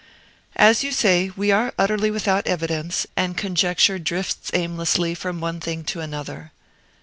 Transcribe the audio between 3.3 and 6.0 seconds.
conjecture drifts aimlessly from one thing to